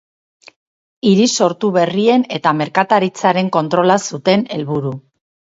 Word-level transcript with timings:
Hiri 1.09 1.27
sortu 1.41 1.69
berrien 1.75 2.25
eta 2.39 2.53
merkataritzaren 2.63 3.55
kontrola 3.59 4.03
zuten 4.15 4.49
helburu. 4.57 4.97